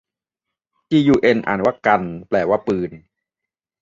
[0.89, 2.91] จียูเอ็น อ่านว่ากัน แปลว่าปืน